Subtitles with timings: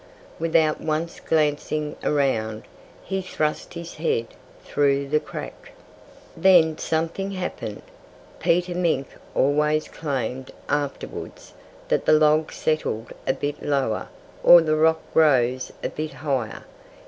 [0.39, 2.63] Without once glancing around,
[3.03, 4.25] he thrust his head
[4.63, 5.73] through the crack.
[6.35, 7.83] Then something happened.
[8.39, 11.53] Peter Mink always claimed, afterwards,
[11.89, 14.07] that the log settled a bit lower,
[14.41, 16.63] or the rock rose a bit higher.